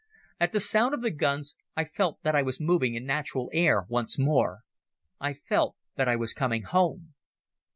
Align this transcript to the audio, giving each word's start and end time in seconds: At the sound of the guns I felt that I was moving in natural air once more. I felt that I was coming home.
At 0.39 0.51
the 0.51 0.59
sound 0.59 0.95
of 0.95 1.01
the 1.01 1.11
guns 1.11 1.55
I 1.77 1.83
felt 1.85 2.23
that 2.23 2.33
I 2.35 2.41
was 2.41 2.59
moving 2.59 2.95
in 2.95 3.05
natural 3.05 3.51
air 3.53 3.85
once 3.87 4.17
more. 4.17 4.61
I 5.19 5.35
felt 5.35 5.75
that 5.95 6.07
I 6.07 6.15
was 6.15 6.33
coming 6.33 6.63
home. 6.63 7.13